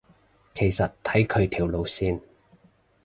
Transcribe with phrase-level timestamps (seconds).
[0.55, 2.21] 其實睇佢條路線